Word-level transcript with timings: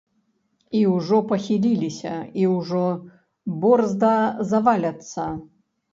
І 0.79 0.79
ўжо 0.93 1.17
пахіліліся, 1.31 2.13
і 2.43 2.49
ўжо 2.53 2.81
борзда 3.61 4.13
заваляцца. 4.53 5.29